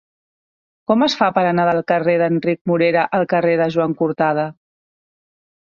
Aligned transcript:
Com 0.91 1.03
es 1.07 1.15
fa 1.19 1.27
per 1.35 1.43
anar 1.49 1.65
del 1.69 1.83
carrer 1.91 2.15
d'Enric 2.23 2.59
Morera 2.73 3.07
al 3.19 3.29
carrer 3.35 3.55
de 3.63 3.71
Joan 3.79 3.97
Cortada? 4.03 4.49